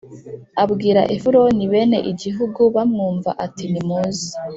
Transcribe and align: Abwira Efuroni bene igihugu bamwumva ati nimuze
Abwira 0.63 1.01
Efuroni 1.15 1.63
bene 1.71 1.99
igihugu 2.11 2.61
bamwumva 2.75 3.31
ati 3.45 3.63
nimuze 3.71 4.27